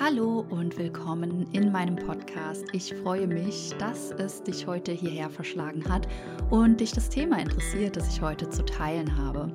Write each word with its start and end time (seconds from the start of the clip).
Hallo 0.00 0.46
und 0.48 0.78
willkommen 0.78 1.46
in 1.52 1.70
meinem 1.70 1.96
Podcast. 1.96 2.64
Ich 2.72 2.94
freue 2.94 3.26
mich, 3.26 3.74
dass 3.78 4.10
es 4.12 4.42
dich 4.42 4.66
heute 4.66 4.90
hierher 4.90 5.28
verschlagen 5.28 5.84
hat 5.86 6.08
und 6.48 6.80
dich 6.80 6.92
das 6.92 7.10
Thema 7.10 7.38
interessiert, 7.38 7.96
das 7.96 8.08
ich 8.08 8.22
heute 8.22 8.48
zu 8.48 8.64
teilen 8.64 9.18
habe. 9.18 9.52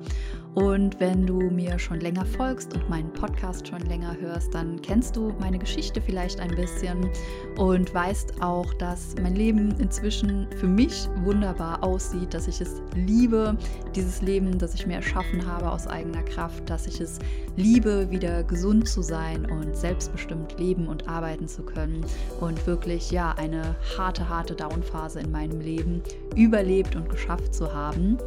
Und 0.58 0.98
wenn 0.98 1.24
du 1.24 1.38
mir 1.38 1.78
schon 1.78 2.00
länger 2.00 2.24
folgst 2.24 2.74
und 2.74 2.90
meinen 2.90 3.12
Podcast 3.12 3.68
schon 3.68 3.82
länger 3.82 4.16
hörst, 4.20 4.52
dann 4.52 4.82
kennst 4.82 5.14
du 5.14 5.32
meine 5.38 5.56
Geschichte 5.56 6.00
vielleicht 6.00 6.40
ein 6.40 6.50
bisschen 6.56 7.08
und 7.56 7.94
weißt 7.94 8.42
auch, 8.42 8.74
dass 8.74 9.14
mein 9.22 9.36
Leben 9.36 9.76
inzwischen 9.78 10.48
für 10.58 10.66
mich 10.66 11.08
wunderbar 11.22 11.84
aussieht, 11.84 12.34
dass 12.34 12.48
ich 12.48 12.60
es 12.60 12.82
liebe, 12.96 13.56
dieses 13.94 14.20
Leben, 14.20 14.58
das 14.58 14.74
ich 14.74 14.84
mir 14.84 14.94
erschaffen 14.96 15.46
habe 15.46 15.70
aus 15.70 15.86
eigener 15.86 16.24
Kraft, 16.24 16.68
dass 16.68 16.88
ich 16.88 17.00
es 17.00 17.20
liebe, 17.54 18.10
wieder 18.10 18.42
gesund 18.42 18.88
zu 18.88 19.00
sein 19.00 19.48
und 19.48 19.76
selbstbestimmt 19.76 20.58
leben 20.58 20.88
und 20.88 21.08
arbeiten 21.08 21.46
zu 21.46 21.62
können 21.62 22.04
und 22.40 22.66
wirklich 22.66 23.12
ja 23.12 23.30
eine 23.38 23.76
harte, 23.96 24.28
harte 24.28 24.56
Downphase 24.56 25.20
in 25.20 25.30
meinem 25.30 25.60
Leben 25.60 26.02
überlebt 26.34 26.96
und 26.96 27.08
geschafft 27.08 27.54
zu 27.54 27.72
haben. 27.72 28.18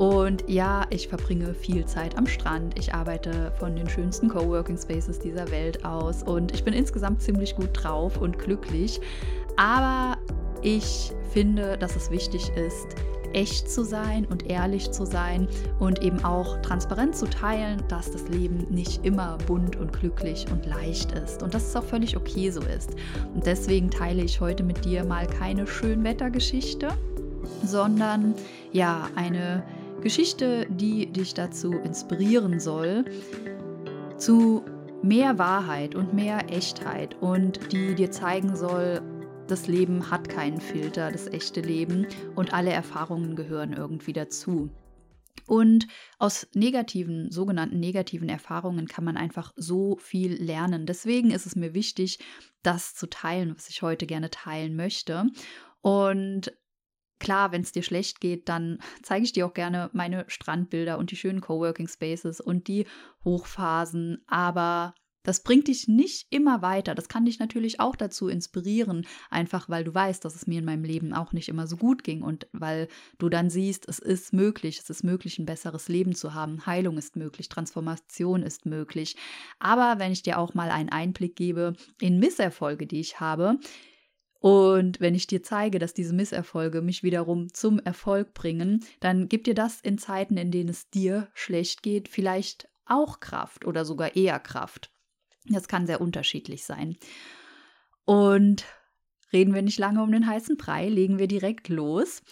Und 0.00 0.44
ja, 0.48 0.86
ich 0.88 1.08
verbringe 1.08 1.52
viel 1.52 1.84
Zeit 1.84 2.16
am 2.16 2.26
Strand. 2.26 2.78
Ich 2.78 2.94
arbeite 2.94 3.52
von 3.58 3.76
den 3.76 3.86
schönsten 3.86 4.30
Coworking 4.30 4.78
Spaces 4.78 5.18
dieser 5.18 5.50
Welt 5.50 5.84
aus 5.84 6.22
und 6.22 6.54
ich 6.54 6.64
bin 6.64 6.72
insgesamt 6.72 7.20
ziemlich 7.20 7.54
gut 7.54 7.68
drauf 7.74 8.16
und 8.16 8.38
glücklich. 8.38 8.98
Aber 9.58 10.16
ich 10.62 11.12
finde, 11.34 11.76
dass 11.76 11.96
es 11.96 12.10
wichtig 12.10 12.50
ist, 12.56 12.96
echt 13.34 13.70
zu 13.70 13.84
sein 13.84 14.24
und 14.24 14.48
ehrlich 14.48 14.90
zu 14.90 15.04
sein 15.04 15.46
und 15.78 16.02
eben 16.02 16.24
auch 16.24 16.56
transparent 16.62 17.14
zu 17.14 17.28
teilen, 17.28 17.82
dass 17.88 18.10
das 18.10 18.26
Leben 18.30 18.66
nicht 18.70 19.04
immer 19.04 19.36
bunt 19.46 19.76
und 19.76 19.92
glücklich 19.92 20.46
und 20.50 20.64
leicht 20.64 21.12
ist 21.12 21.42
und 21.42 21.52
dass 21.52 21.68
es 21.68 21.76
auch 21.76 21.84
völlig 21.84 22.16
okay 22.16 22.50
so 22.50 22.62
ist. 22.62 22.96
Und 23.34 23.44
deswegen 23.44 23.90
teile 23.90 24.22
ich 24.22 24.40
heute 24.40 24.62
mit 24.62 24.82
dir 24.82 25.04
mal 25.04 25.26
keine 25.26 25.66
Schönwettergeschichte, 25.66 26.88
sondern 27.62 28.34
ja, 28.72 29.10
eine 29.14 29.62
Geschichte, 30.00 30.66
die 30.70 31.12
dich 31.12 31.34
dazu 31.34 31.72
inspirieren 31.72 32.60
soll, 32.60 33.04
zu 34.16 34.64
mehr 35.02 35.38
Wahrheit 35.38 35.94
und 35.94 36.14
mehr 36.14 36.50
Echtheit 36.50 37.16
und 37.20 37.72
die 37.72 37.94
dir 37.94 38.10
zeigen 38.10 38.56
soll, 38.56 39.00
das 39.46 39.66
Leben 39.66 40.10
hat 40.10 40.28
keinen 40.28 40.60
Filter, 40.60 41.10
das 41.10 41.26
echte 41.26 41.60
Leben 41.60 42.06
und 42.36 42.52
alle 42.54 42.70
Erfahrungen 42.70 43.34
gehören 43.34 43.72
irgendwie 43.72 44.12
dazu. 44.12 44.70
Und 45.46 45.88
aus 46.18 46.46
negativen, 46.54 47.32
sogenannten 47.32 47.80
negativen 47.80 48.28
Erfahrungen 48.28 48.86
kann 48.86 49.02
man 49.02 49.16
einfach 49.16 49.52
so 49.56 49.96
viel 49.96 50.40
lernen. 50.40 50.86
Deswegen 50.86 51.32
ist 51.32 51.46
es 51.46 51.56
mir 51.56 51.74
wichtig, 51.74 52.20
das 52.62 52.94
zu 52.94 53.08
teilen, 53.08 53.54
was 53.56 53.68
ich 53.68 53.82
heute 53.82 54.06
gerne 54.06 54.30
teilen 54.30 54.76
möchte. 54.76 55.26
Und 55.80 56.52
Klar, 57.20 57.52
wenn 57.52 57.62
es 57.62 57.70
dir 57.70 57.84
schlecht 57.84 58.20
geht, 58.20 58.48
dann 58.48 58.78
zeige 59.02 59.24
ich 59.24 59.32
dir 59.32 59.46
auch 59.46 59.54
gerne 59.54 59.90
meine 59.92 60.24
Strandbilder 60.26 60.98
und 60.98 61.12
die 61.12 61.16
schönen 61.16 61.40
Coworking 61.40 61.86
Spaces 61.86 62.40
und 62.40 62.66
die 62.66 62.86
Hochphasen, 63.24 64.24
aber 64.26 64.94
das 65.22 65.42
bringt 65.42 65.68
dich 65.68 65.86
nicht 65.86 66.26
immer 66.30 66.62
weiter. 66.62 66.94
Das 66.94 67.08
kann 67.08 67.26
dich 67.26 67.38
natürlich 67.38 67.78
auch 67.78 67.94
dazu 67.94 68.28
inspirieren, 68.28 69.06
einfach 69.28 69.68
weil 69.68 69.84
du 69.84 69.94
weißt, 69.94 70.24
dass 70.24 70.34
es 70.34 70.46
mir 70.46 70.60
in 70.60 70.64
meinem 70.64 70.84
Leben 70.84 71.12
auch 71.12 71.32
nicht 71.32 71.48
immer 71.48 71.66
so 71.66 71.76
gut 71.76 72.04
ging 72.04 72.22
und 72.22 72.46
weil 72.52 72.88
du 73.18 73.28
dann 73.28 73.50
siehst, 73.50 73.86
es 73.88 73.98
ist 73.98 74.32
möglich, 74.32 74.78
es 74.78 74.88
ist 74.88 75.04
möglich, 75.04 75.38
ein 75.38 75.46
besseres 75.46 75.88
Leben 75.88 76.14
zu 76.14 76.32
haben. 76.32 76.64
Heilung 76.64 76.96
ist 76.96 77.16
möglich, 77.16 77.48
Transformation 77.48 78.42
ist 78.42 78.64
möglich. 78.64 79.16
Aber 79.58 79.98
wenn 79.98 80.12
ich 80.12 80.22
dir 80.22 80.38
auch 80.38 80.54
mal 80.54 80.70
einen 80.70 80.88
Einblick 80.88 81.36
gebe 81.36 81.74
in 82.00 82.18
Misserfolge, 82.18 82.86
die 82.86 83.00
ich 83.00 83.20
habe, 83.20 83.58
und 84.40 85.00
wenn 85.00 85.14
ich 85.14 85.26
dir 85.26 85.42
zeige, 85.42 85.78
dass 85.78 85.92
diese 85.92 86.14
Misserfolge 86.14 86.80
mich 86.80 87.02
wiederum 87.02 87.52
zum 87.52 87.78
Erfolg 87.78 88.32
bringen, 88.32 88.82
dann 88.98 89.28
gibt 89.28 89.46
dir 89.46 89.54
das 89.54 89.80
in 89.82 89.98
Zeiten, 89.98 90.38
in 90.38 90.50
denen 90.50 90.70
es 90.70 90.88
dir 90.88 91.28
schlecht 91.34 91.82
geht, 91.82 92.08
vielleicht 92.08 92.68
auch 92.86 93.20
Kraft 93.20 93.66
oder 93.66 93.84
sogar 93.84 94.16
eher 94.16 94.40
Kraft. 94.40 94.90
Das 95.46 95.68
kann 95.68 95.86
sehr 95.86 96.00
unterschiedlich 96.00 96.64
sein. 96.64 96.96
Und 98.06 98.64
reden 99.30 99.54
wir 99.54 99.62
nicht 99.62 99.78
lange 99.78 100.02
um 100.02 100.10
den 100.10 100.26
heißen 100.26 100.56
Brei, 100.56 100.88
legen 100.88 101.18
wir 101.18 101.28
direkt 101.28 101.68
los. 101.68 102.22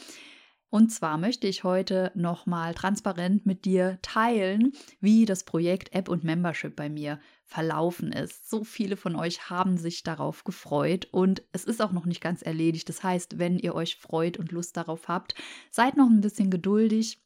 Und 0.70 0.90
zwar 0.90 1.16
möchte 1.16 1.46
ich 1.46 1.64
heute 1.64 2.12
nochmal 2.14 2.74
transparent 2.74 3.46
mit 3.46 3.64
dir 3.64 3.98
teilen, 4.02 4.72
wie 5.00 5.24
das 5.24 5.44
Projekt 5.44 5.94
App 5.94 6.08
und 6.10 6.24
Membership 6.24 6.76
bei 6.76 6.90
mir 6.90 7.20
verlaufen 7.44 8.12
ist. 8.12 8.50
So 8.50 8.64
viele 8.64 8.98
von 8.98 9.16
euch 9.16 9.48
haben 9.48 9.78
sich 9.78 10.02
darauf 10.02 10.44
gefreut 10.44 11.08
und 11.10 11.42
es 11.52 11.64
ist 11.64 11.80
auch 11.80 11.92
noch 11.92 12.04
nicht 12.04 12.20
ganz 12.20 12.42
erledigt. 12.42 12.88
Das 12.90 13.02
heißt, 13.02 13.38
wenn 13.38 13.58
ihr 13.58 13.74
euch 13.74 13.96
freut 13.96 14.36
und 14.36 14.52
Lust 14.52 14.76
darauf 14.76 15.08
habt, 15.08 15.34
seid 15.70 15.96
noch 15.96 16.10
ein 16.10 16.20
bisschen 16.20 16.50
geduldig. 16.50 17.22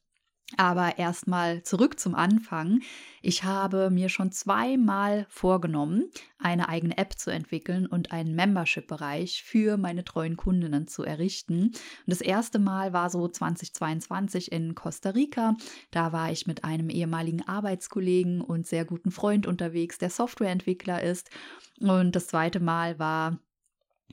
Aber 0.57 0.99
erstmal 0.99 1.63
zurück 1.63 1.99
zum 1.99 2.13
Anfang. 2.13 2.81
Ich 3.21 3.43
habe 3.43 3.89
mir 3.89 4.09
schon 4.09 4.31
zweimal 4.31 5.25
vorgenommen, 5.29 6.11
eine 6.37 6.69
eigene 6.69 6.97
App 6.97 7.17
zu 7.17 7.31
entwickeln 7.31 7.87
und 7.87 8.11
einen 8.11 8.35
Membership-Bereich 8.35 9.43
für 9.43 9.77
meine 9.77 10.03
treuen 10.03 10.37
Kundinnen 10.37 10.87
zu 10.87 11.03
errichten. 11.03 11.67
Und 11.67 11.73
das 12.05 12.21
erste 12.21 12.59
Mal 12.59 12.93
war 12.93 13.09
so 13.09 13.27
2022 13.27 14.51
in 14.51 14.75
Costa 14.75 15.11
Rica. 15.11 15.55
Da 15.89 16.11
war 16.11 16.31
ich 16.31 16.45
mit 16.45 16.63
einem 16.63 16.89
ehemaligen 16.89 17.47
Arbeitskollegen 17.47 18.41
und 18.41 18.67
sehr 18.67 18.85
guten 18.85 19.11
Freund 19.11 19.47
unterwegs, 19.47 19.97
der 19.97 20.11
Softwareentwickler 20.11 21.01
ist. 21.01 21.31
Und 21.79 22.15
das 22.15 22.27
zweite 22.27 22.59
Mal 22.59 22.99
war 22.99 23.39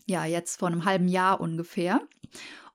ja 0.07 0.25
jetzt 0.25 0.59
vor 0.59 0.69
einem 0.69 0.87
halben 0.87 1.09
Jahr 1.09 1.41
ungefähr. 1.41 2.01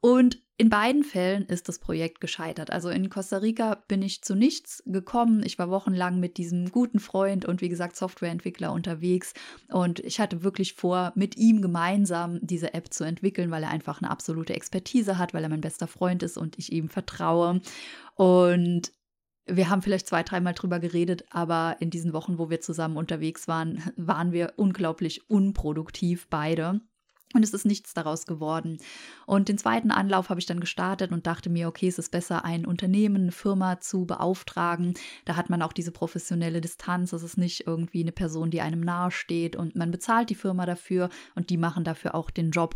Und 0.02 0.45
in 0.58 0.70
beiden 0.70 1.04
Fällen 1.04 1.46
ist 1.48 1.68
das 1.68 1.80
Projekt 1.80 2.22
gescheitert. 2.22 2.72
Also 2.72 2.90
in 2.90 3.10
Costa 3.10 3.38
Rica 3.38 3.84
bin 3.90 4.02
ich 4.02 4.22
zu 4.22 4.36
nichts 4.36 4.82
gekommen. 4.86 5.44
Ich 5.44 5.60
war 5.60 5.70
wochenlang 5.70 6.22
mit 6.22 6.38
diesem 6.38 6.72
guten 6.72 7.00
Freund 7.00 7.44
und 7.44 7.60
wie 7.60 7.68
gesagt 7.68 7.98
Softwareentwickler 7.98 8.72
unterwegs 8.72 9.34
und 9.68 10.00
ich 10.00 10.22
hatte 10.22 10.44
wirklich 10.44 10.74
vor, 10.74 11.12
mit 11.16 11.36
ihm 11.36 11.62
gemeinsam 11.62 12.40
diese 12.42 12.74
App 12.74 12.94
zu 12.94 13.04
entwickeln, 13.04 13.52
weil 13.52 13.64
er 13.64 13.70
einfach 13.70 14.02
eine 14.02 14.10
absolute 14.10 14.54
Expertise 14.54 15.18
hat, 15.18 15.34
weil 15.34 15.44
er 15.44 15.50
mein 15.50 15.60
bester 15.60 15.88
Freund 15.88 16.24
ist 16.24 16.38
und 16.38 16.58
ich 16.58 16.72
ihm 16.72 16.88
vertraue. 16.88 17.60
Und 18.16 18.94
wir 19.48 19.70
haben 19.70 19.82
vielleicht 19.82 20.08
zwei, 20.08 20.24
dreimal 20.24 20.54
drüber 20.54 20.80
geredet, 20.80 21.26
aber 21.32 21.76
in 21.82 21.90
diesen 21.90 22.14
Wochen, 22.14 22.40
wo 22.40 22.50
wir 22.50 22.62
zusammen 22.62 22.96
unterwegs 22.96 23.50
waren, 23.50 23.84
waren 23.98 24.32
wir 24.32 24.54
unglaublich 24.56 25.30
unproduktiv 25.30 26.28
beide. 26.30 26.80
Und 27.36 27.44
es 27.44 27.54
ist 27.54 27.66
nichts 27.66 27.94
daraus 27.94 28.26
geworden. 28.26 28.78
Und 29.26 29.50
den 29.50 29.58
zweiten 29.58 29.92
Anlauf 29.92 30.30
habe 30.30 30.40
ich 30.40 30.46
dann 30.46 30.62
gestartet 30.62 31.12
und 31.12 31.28
dachte 31.28 31.50
mir, 31.50 31.68
okay, 31.68 31.90
es 31.90 32.00
ist 32.00 32.10
besser, 32.10 32.46
ein 32.46 32.66
Unternehmen, 32.66 33.24
eine 33.24 33.32
Firma 33.34 33.82
zu 33.82 34.06
beauftragen. 34.06 34.94
Da 35.26 35.36
hat 35.36 35.50
man 35.50 35.62
auch 35.62 35.74
diese 35.74 35.92
professionelle 35.92 36.62
Distanz. 36.62 37.12
Es 37.12 37.24
ist 37.24 37.38
nicht 37.38 37.68
irgendwie 37.68 38.02
eine 38.02 38.14
Person, 38.14 38.52
die 38.52 38.62
einem 38.62 38.80
nahesteht 38.80 39.58
und 39.58 39.76
man 39.76 39.92
bezahlt 39.92 40.30
die 40.30 40.36
Firma 40.36 40.66
dafür 40.66 41.10
und 41.36 41.50
die 41.50 41.58
machen 41.58 41.84
dafür 41.84 42.16
auch 42.16 42.30
den 42.30 42.52
Job. 42.52 42.76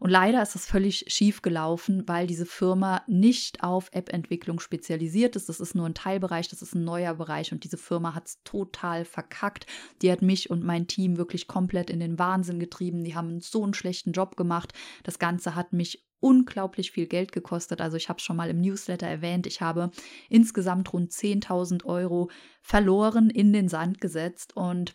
Und 0.00 0.08
leider 0.08 0.42
ist 0.42 0.54
das 0.54 0.64
völlig 0.64 1.04
schief 1.08 1.42
gelaufen, 1.42 2.08
weil 2.08 2.26
diese 2.26 2.46
Firma 2.46 3.02
nicht 3.06 3.62
auf 3.62 3.90
App-Entwicklung 3.92 4.58
spezialisiert 4.58 5.36
ist. 5.36 5.50
Das 5.50 5.60
ist 5.60 5.74
nur 5.74 5.84
ein 5.84 5.94
Teilbereich, 5.94 6.48
das 6.48 6.62
ist 6.62 6.74
ein 6.74 6.84
neuer 6.84 7.14
Bereich 7.14 7.52
und 7.52 7.64
diese 7.64 7.76
Firma 7.76 8.14
hat 8.14 8.26
es 8.26 8.42
total 8.42 9.04
verkackt. 9.04 9.66
Die 10.00 10.10
hat 10.10 10.22
mich 10.22 10.48
und 10.48 10.64
mein 10.64 10.86
Team 10.86 11.18
wirklich 11.18 11.46
komplett 11.46 11.90
in 11.90 12.00
den 12.00 12.18
Wahnsinn 12.18 12.58
getrieben. 12.58 13.04
Die 13.04 13.14
haben 13.14 13.40
so 13.40 13.62
einen 13.62 13.74
schlechten 13.74 14.12
Job 14.12 14.36
gemacht. 14.36 14.72
Das 15.04 15.18
Ganze 15.18 15.54
hat 15.54 15.74
mich 15.74 16.06
unglaublich 16.18 16.92
viel 16.92 17.06
Geld 17.06 17.32
gekostet. 17.32 17.82
Also 17.82 17.98
ich 17.98 18.08
habe 18.08 18.16
es 18.18 18.24
schon 18.24 18.36
mal 18.36 18.48
im 18.48 18.60
Newsletter 18.62 19.06
erwähnt. 19.06 19.46
Ich 19.46 19.60
habe 19.60 19.90
insgesamt 20.30 20.92
rund 20.94 21.12
10.000 21.12 21.84
Euro 21.84 22.30
verloren, 22.62 23.28
in 23.28 23.52
den 23.52 23.68
Sand 23.68 24.00
gesetzt 24.00 24.56
und 24.56 24.94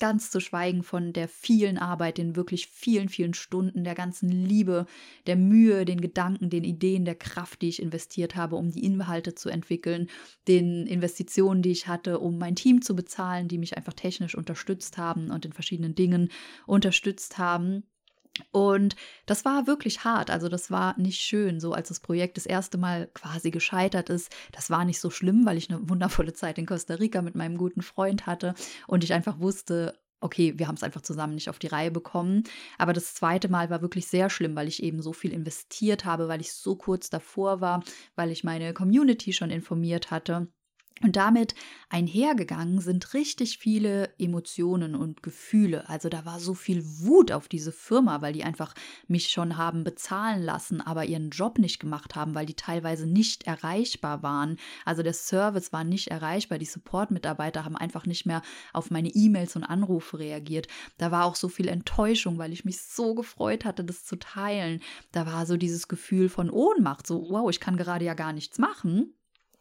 Ganz 0.00 0.30
zu 0.30 0.38
schweigen 0.38 0.84
von 0.84 1.12
der 1.12 1.26
vielen 1.26 1.76
Arbeit, 1.76 2.18
den 2.18 2.36
wirklich 2.36 2.68
vielen, 2.68 3.08
vielen 3.08 3.34
Stunden, 3.34 3.82
der 3.82 3.96
ganzen 3.96 4.28
Liebe, 4.28 4.86
der 5.26 5.34
Mühe, 5.34 5.84
den 5.84 6.00
Gedanken, 6.00 6.50
den 6.50 6.62
Ideen, 6.62 7.04
der 7.04 7.16
Kraft, 7.16 7.62
die 7.62 7.68
ich 7.68 7.82
investiert 7.82 8.36
habe, 8.36 8.54
um 8.54 8.70
die 8.70 8.84
Inhalte 8.84 9.34
zu 9.34 9.48
entwickeln, 9.48 10.08
den 10.46 10.86
Investitionen, 10.86 11.62
die 11.62 11.72
ich 11.72 11.88
hatte, 11.88 12.20
um 12.20 12.38
mein 12.38 12.54
Team 12.54 12.80
zu 12.80 12.94
bezahlen, 12.94 13.48
die 13.48 13.58
mich 13.58 13.76
einfach 13.76 13.92
technisch 13.94 14.36
unterstützt 14.36 14.98
haben 14.98 15.30
und 15.30 15.44
in 15.44 15.52
verschiedenen 15.52 15.96
Dingen 15.96 16.30
unterstützt 16.66 17.38
haben. 17.38 17.82
Und 18.50 18.96
das 19.26 19.44
war 19.44 19.66
wirklich 19.66 20.04
hart. 20.04 20.30
Also 20.30 20.48
das 20.48 20.70
war 20.70 20.98
nicht 20.98 21.20
schön, 21.20 21.60
so 21.60 21.72
als 21.72 21.88
das 21.88 22.00
Projekt 22.00 22.36
das 22.36 22.46
erste 22.46 22.78
Mal 22.78 23.08
quasi 23.14 23.50
gescheitert 23.50 24.10
ist. 24.10 24.34
Das 24.52 24.70
war 24.70 24.84
nicht 24.84 25.00
so 25.00 25.10
schlimm, 25.10 25.46
weil 25.46 25.56
ich 25.56 25.70
eine 25.70 25.88
wundervolle 25.88 26.32
Zeit 26.32 26.58
in 26.58 26.66
Costa 26.66 26.94
Rica 26.94 27.22
mit 27.22 27.34
meinem 27.34 27.56
guten 27.56 27.82
Freund 27.82 28.26
hatte 28.26 28.54
und 28.86 29.04
ich 29.04 29.12
einfach 29.12 29.40
wusste, 29.40 29.98
okay, 30.20 30.54
wir 30.58 30.66
haben 30.66 30.74
es 30.74 30.82
einfach 30.82 31.02
zusammen 31.02 31.34
nicht 31.34 31.48
auf 31.48 31.58
die 31.58 31.68
Reihe 31.68 31.90
bekommen. 31.90 32.44
Aber 32.76 32.92
das 32.92 33.14
zweite 33.14 33.48
Mal 33.48 33.70
war 33.70 33.82
wirklich 33.82 34.06
sehr 34.08 34.30
schlimm, 34.30 34.56
weil 34.56 34.68
ich 34.68 34.82
eben 34.82 35.00
so 35.02 35.12
viel 35.12 35.32
investiert 35.32 36.04
habe, 36.04 36.28
weil 36.28 36.40
ich 36.40 36.52
so 36.52 36.76
kurz 36.76 37.10
davor 37.10 37.60
war, 37.60 37.84
weil 38.16 38.30
ich 38.30 38.44
meine 38.44 38.74
Community 38.74 39.32
schon 39.32 39.50
informiert 39.50 40.10
hatte 40.10 40.48
Und 41.02 41.16
damit 41.16 41.54
einhergegangen 41.90 42.80
sind 42.80 43.14
richtig 43.14 43.58
viele 43.58 44.10
Emotionen 44.18 44.94
und 44.94 45.22
Gefühle. 45.22 45.88
Also 45.88 46.08
da 46.08 46.24
war 46.24 46.40
so 46.40 46.54
viel 46.54 46.84
Wut 46.84 47.32
auf 47.32 47.48
diese 47.48 47.72
Firma, 47.72 48.20
weil 48.20 48.32
die 48.32 48.44
einfach 48.44 48.74
mich 49.06 49.28
schon 49.28 49.56
haben 49.56 49.84
bezahlen 49.84 50.42
lassen, 50.42 50.80
aber 50.80 51.04
ihren 51.04 51.30
Job 51.30 51.58
nicht 51.58 51.78
gemacht 51.78 52.14
haben, 52.14 52.34
weil 52.34 52.46
die 52.46 52.54
teilweise 52.54 53.06
nicht 53.06 53.46
erreichbar 53.46 54.22
waren. 54.22 54.56
Also 54.84 55.02
der 55.02 55.14
Service 55.14 55.72
war 55.72 55.84
nicht 55.84 56.08
erreichbar. 56.08 56.58
Die 56.58 56.64
Support-Mitarbeiter 56.66 57.64
haben 57.64 57.76
einfach 57.76 58.06
nicht 58.06 58.26
mehr 58.26 58.42
auf 58.72 58.90
meine 58.90 59.08
E-Mails 59.08 59.56
und 59.56 59.64
Anrufe 59.64 60.18
reagiert. 60.18 60.68
Da 60.98 61.10
war 61.10 61.24
auch 61.24 61.36
so 61.36 61.48
viel 61.48 61.68
Enttäuschung, 61.68 62.38
weil 62.38 62.52
ich 62.52 62.64
mich 62.64 62.82
so 62.82 63.14
gefreut 63.14 63.64
hatte, 63.64 63.84
das 63.84 64.04
zu 64.04 64.16
teilen. 64.16 64.80
Da 65.12 65.26
war 65.26 65.46
so 65.46 65.56
dieses 65.56 65.88
Gefühl 65.88 66.28
von 66.28 66.50
Ohnmacht, 66.50 67.06
so 67.06 67.28
wow, 67.30 67.48
ich 67.50 67.60
kann 67.60 67.76
gerade 67.76 68.04
ja 68.04 68.14
gar 68.14 68.32
nichts 68.32 68.58
machen. 68.58 69.14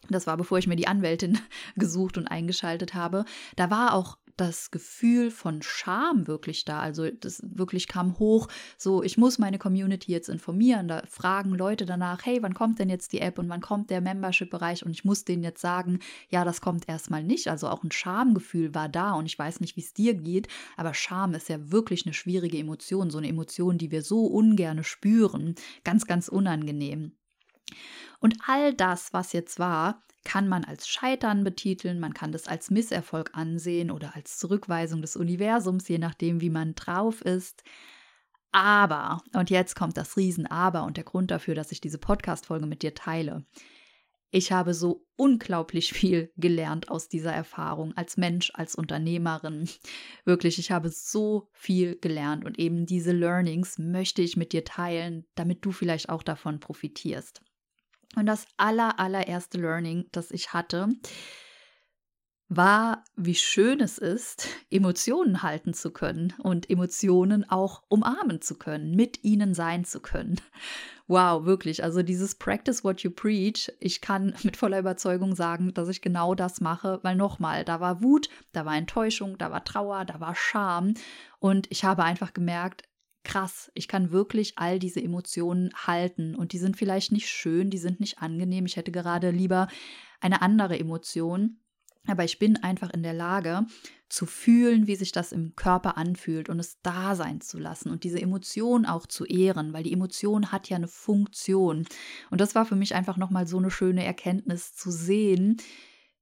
Das 0.09 0.27
war 0.27 0.37
bevor 0.37 0.57
ich 0.57 0.67
mir 0.67 0.75
die 0.75 0.87
Anwältin 0.87 1.39
gesucht 1.75 2.17
und 2.17 2.27
eingeschaltet 2.27 2.93
habe. 2.93 3.25
Da 3.55 3.69
war 3.69 3.93
auch 3.93 4.17
das 4.37 4.69
Gefühl 4.69 5.31
von 5.31 5.61
Scham 5.61 6.27
wirklich 6.27 6.63
da. 6.63 6.79
Also 6.79 7.09
das 7.09 7.41
wirklich 7.43 7.87
kam 7.87 8.17
hoch, 8.19 8.47
so 8.77 9.03
ich 9.03 9.17
muss 9.17 9.39
meine 9.39 9.57
Community 9.57 10.11
jetzt 10.11 10.29
informieren. 10.29 10.87
Da 10.87 11.01
fragen 11.09 11.55
Leute 11.55 11.85
danach, 11.85 12.25
hey, 12.25 12.41
wann 12.41 12.53
kommt 12.53 12.79
denn 12.79 12.89
jetzt 12.89 13.11
die 13.13 13.19
App 13.19 13.39
und 13.39 13.49
wann 13.49 13.61
kommt 13.61 13.89
der 13.89 13.99
Membership-Bereich? 13.99 14.85
Und 14.85 14.91
ich 14.91 15.03
muss 15.03 15.25
denen 15.25 15.43
jetzt 15.43 15.61
sagen, 15.61 15.99
ja, 16.29 16.45
das 16.45 16.61
kommt 16.61 16.87
erstmal 16.87 17.23
nicht. 17.23 17.47
Also 17.47 17.67
auch 17.67 17.83
ein 17.83 17.91
Schamgefühl 17.91 18.75
war 18.75 18.89
da 18.89 19.13
und 19.13 19.25
ich 19.25 19.37
weiß 19.37 19.59
nicht, 19.59 19.75
wie 19.75 19.81
es 19.81 19.93
dir 19.93 20.13
geht, 20.13 20.47
aber 20.77 20.93
Scham 20.93 21.33
ist 21.33 21.49
ja 21.49 21.71
wirklich 21.71 22.05
eine 22.05 22.13
schwierige 22.13 22.59
Emotion, 22.59 23.09
so 23.09 23.17
eine 23.17 23.27
Emotion, 23.27 23.77
die 23.79 23.91
wir 23.91 24.03
so 24.03 24.25
ungern 24.25 24.83
spüren. 24.83 25.55
Ganz, 25.83 26.05
ganz 26.05 26.27
unangenehm. 26.27 27.13
Und 28.19 28.35
all 28.47 28.73
das, 28.73 29.13
was 29.13 29.33
jetzt 29.33 29.59
war, 29.59 30.03
kann 30.23 30.47
man 30.47 30.65
als 30.65 30.87
Scheitern 30.89 31.43
betiteln, 31.43 31.99
man 31.99 32.13
kann 32.13 32.31
das 32.31 32.47
als 32.47 32.69
Misserfolg 32.69 33.31
ansehen 33.33 33.91
oder 33.91 34.15
als 34.15 34.37
Zurückweisung 34.37 35.01
des 35.01 35.15
Universums, 35.15 35.87
je 35.87 35.99
nachdem, 35.99 36.41
wie 36.41 36.49
man 36.49 36.75
drauf 36.75 37.21
ist. 37.21 37.63
Aber, 38.51 39.21
und 39.33 39.49
jetzt 39.49 39.75
kommt 39.75 39.97
das 39.97 40.17
Riesen-Aber 40.17 40.83
und 40.83 40.97
der 40.97 41.03
Grund 41.03 41.31
dafür, 41.31 41.55
dass 41.55 41.71
ich 41.71 41.79
diese 41.79 41.97
Podcast-Folge 41.97 42.65
mit 42.65 42.81
dir 42.81 42.93
teile. 42.93 43.45
Ich 44.29 44.51
habe 44.51 44.73
so 44.73 45.05
unglaublich 45.15 45.93
viel 45.93 46.31
gelernt 46.35 46.89
aus 46.89 47.07
dieser 47.07 47.31
Erfahrung 47.31 47.95
als 47.95 48.17
Mensch, 48.17 48.51
als 48.53 48.75
Unternehmerin. 48.75 49.69
Wirklich, 50.25 50.59
ich 50.59 50.71
habe 50.71 50.89
so 50.89 51.49
viel 51.53 51.97
gelernt 51.99 52.43
und 52.43 52.59
eben 52.59 52.85
diese 52.85 53.13
Learnings 53.13 53.77
möchte 53.77 54.21
ich 54.21 54.35
mit 54.35 54.51
dir 54.51 54.65
teilen, 54.65 55.25
damit 55.35 55.63
du 55.63 55.71
vielleicht 55.71 56.09
auch 56.09 56.23
davon 56.23 56.59
profitierst. 56.59 57.41
Und 58.15 58.25
das 58.25 58.47
aller, 58.57 58.99
allererste 58.99 59.59
Learning, 59.59 60.05
das 60.11 60.31
ich 60.31 60.53
hatte, 60.53 60.89
war, 62.49 63.03
wie 63.15 63.35
schön 63.35 63.81
es 63.81 63.97
ist, 63.97 64.47
Emotionen 64.69 65.43
halten 65.43 65.73
zu 65.73 65.91
können 65.91 66.33
und 66.39 66.69
Emotionen 66.69 67.49
auch 67.49 67.83
umarmen 67.89 68.41
zu 68.41 68.57
können, 68.57 68.95
mit 68.95 69.23
ihnen 69.23 69.53
sein 69.53 69.83
zu 69.83 69.99
können. 69.99 70.39
Wow, 71.09 71.45
wirklich. 71.45 71.83
Also 71.85 72.03
dieses 72.03 72.35
Practice 72.35 72.83
what 72.83 72.99
you 73.01 73.09
preach, 73.09 73.71
ich 73.79 74.01
kann 74.01 74.33
mit 74.43 74.57
voller 74.57 74.79
Überzeugung 74.79 75.35
sagen, 75.35 75.73
dass 75.73 75.87
ich 75.87 76.01
genau 76.01 76.35
das 76.35 76.59
mache, 76.59 76.99
weil 77.01 77.15
nochmal, 77.15 77.63
da 77.63 77.79
war 77.79 78.01
Wut, 78.01 78.27
da 78.51 78.65
war 78.65 78.75
Enttäuschung, 78.75 79.37
da 79.37 79.49
war 79.49 79.63
Trauer, 79.63 80.03
da 80.03 80.19
war 80.19 80.35
Scham 80.35 80.95
und 81.39 81.67
ich 81.69 81.85
habe 81.85 82.03
einfach 82.03 82.33
gemerkt, 82.33 82.83
krass, 83.27 83.69
ich 83.75 83.87
kann 83.87 84.11
wirklich 84.11 84.57
all 84.57 84.79
diese 84.79 85.03
Emotionen 85.03 85.71
halten 85.75 86.33
und 86.33 86.53
die 86.53 86.57
sind 86.57 86.77
vielleicht 86.77 87.11
nicht 87.11 87.27
schön, 87.27 87.69
die 87.69 87.77
sind 87.77 87.99
nicht 87.99 88.19
angenehm. 88.19 88.65
Ich 88.65 88.77
hätte 88.77 88.91
gerade 88.91 89.31
lieber 89.31 89.67
eine 90.21 90.41
andere 90.41 90.79
Emotion, 90.79 91.59
aber 92.07 92.23
ich 92.23 92.39
bin 92.39 92.55
einfach 92.63 92.89
in 92.89 93.03
der 93.03 93.13
Lage 93.13 93.65
zu 94.07 94.25
fühlen, 94.25 94.87
wie 94.87 94.95
sich 94.95 95.11
das 95.11 95.33
im 95.33 95.57
Körper 95.57 95.97
anfühlt 95.97 96.47
und 96.47 96.59
es 96.59 96.79
da 96.81 97.15
sein 97.15 97.41
zu 97.41 97.59
lassen 97.59 97.91
und 97.91 98.05
diese 98.05 98.21
Emotion 98.21 98.85
auch 98.85 99.05
zu 99.05 99.25
ehren, 99.25 99.73
weil 99.73 99.83
die 99.83 99.91
Emotion 99.91 100.53
hat 100.53 100.69
ja 100.69 100.77
eine 100.77 100.87
Funktion. 100.87 101.85
Und 102.31 102.39
das 102.39 102.55
war 102.55 102.65
für 102.65 102.77
mich 102.77 102.95
einfach 102.95 103.17
nochmal 103.17 103.45
so 103.45 103.57
eine 103.57 103.71
schöne 103.71 104.05
Erkenntnis 104.05 104.73
zu 104.73 104.89
sehen, 104.89 105.57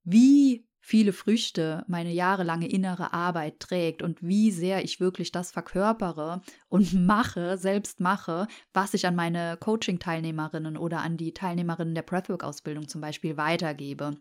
wie 0.03 0.65
viele 0.85 1.13
Früchte 1.13 1.83
meine 1.87 2.11
jahrelange 2.11 2.69
innere 2.69 3.11
Arbeit 3.11 3.59
trägt 3.59 4.03
und 4.03 4.21
wie 4.21 4.51
sehr 4.51 4.83
ich 4.83 4.99
wirklich 4.99 5.31
das 5.31 5.51
verkörpere 5.51 6.43
und 6.69 6.93
mache, 6.93 7.57
selbst 7.57 7.99
mache, 7.99 8.47
was 8.71 8.93
ich 8.93 9.07
an 9.07 9.15
meine 9.15 9.57
Coaching-Teilnehmerinnen 9.59 10.77
oder 10.77 10.99
an 10.99 11.17
die 11.17 11.33
Teilnehmerinnen 11.33 11.95
der 11.95 12.03
Breathwork-Ausbildung 12.03 12.87
zum 12.87 13.01
Beispiel 13.01 13.35
weitergebe. 13.35 14.17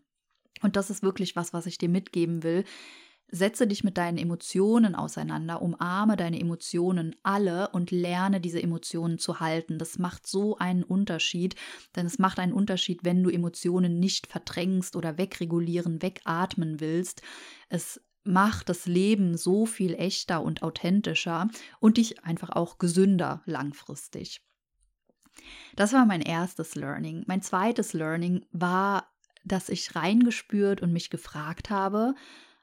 Und 0.62 0.76
das 0.76 0.88
ist 0.88 1.02
wirklich 1.02 1.36
was, 1.36 1.52
was 1.52 1.66
ich 1.66 1.76
dir 1.76 1.90
mitgeben 1.90 2.42
will, 2.42 2.64
Setze 3.28 3.66
dich 3.66 3.82
mit 3.82 3.96
deinen 3.96 4.18
Emotionen 4.18 4.94
auseinander, 4.94 5.60
umarme 5.60 6.16
deine 6.16 6.38
Emotionen 6.38 7.16
alle 7.22 7.68
und 7.70 7.90
lerne 7.90 8.40
diese 8.40 8.62
Emotionen 8.62 9.18
zu 9.18 9.40
halten. 9.40 9.78
Das 9.78 9.98
macht 9.98 10.26
so 10.26 10.56
einen 10.58 10.84
Unterschied, 10.84 11.56
denn 11.96 12.06
es 12.06 12.18
macht 12.18 12.38
einen 12.38 12.52
Unterschied, 12.52 13.00
wenn 13.02 13.22
du 13.22 13.30
Emotionen 13.30 13.98
nicht 13.98 14.26
verdrängst 14.26 14.94
oder 14.94 15.18
wegregulieren, 15.18 16.00
wegatmen 16.00 16.80
willst. 16.80 17.22
Es 17.68 18.00
macht 18.24 18.68
das 18.68 18.86
Leben 18.86 19.36
so 19.36 19.66
viel 19.66 19.94
echter 19.94 20.42
und 20.42 20.62
authentischer 20.62 21.48
und 21.80 21.96
dich 21.96 22.24
einfach 22.24 22.50
auch 22.50 22.78
gesünder 22.78 23.42
langfristig. 23.46 24.42
Das 25.76 25.92
war 25.92 26.06
mein 26.06 26.22
erstes 26.22 26.74
Learning. 26.74 27.24
Mein 27.26 27.42
zweites 27.42 27.92
Learning 27.92 28.46
war, 28.52 29.12
dass 29.44 29.68
ich 29.68 29.94
reingespürt 29.94 30.80
und 30.80 30.92
mich 30.92 31.10
gefragt 31.10 31.70
habe, 31.70 32.14